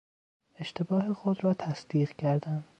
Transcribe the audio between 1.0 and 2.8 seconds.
خود را تصدیق کردن